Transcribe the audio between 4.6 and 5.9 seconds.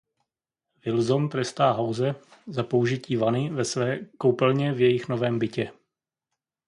v jejich novém bytě.